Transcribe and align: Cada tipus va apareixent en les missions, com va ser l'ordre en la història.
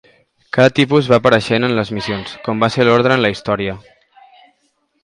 Cada 0.55 0.71
tipus 0.79 1.09
va 1.11 1.19
apareixent 1.23 1.67
en 1.67 1.75
les 1.81 1.93
missions, 1.99 2.35
com 2.49 2.65
va 2.65 2.73
ser 2.77 2.89
l'ordre 2.89 3.17
en 3.21 3.25
la 3.27 3.33
història. 3.37 3.79